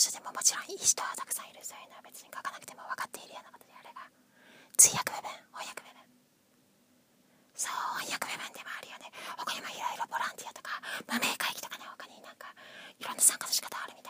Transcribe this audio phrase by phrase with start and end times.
[0.00, 1.60] 所でももちろんいい人はたくさんいる。
[1.62, 4.08] そういうのは別に書かなくても分かっているようなことであれば。
[4.80, 6.00] 通訳部分翻訳部分。
[7.54, 9.12] そう翻訳部分でもあるよね。
[9.36, 12.48] 他にもいろいろボランティアとか無名会議とかね他になんか
[12.98, 14.09] いろんな参加の仕方あるみた